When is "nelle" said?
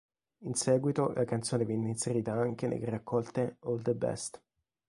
2.65-2.89